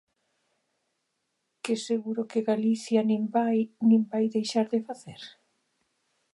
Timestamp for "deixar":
4.35-4.67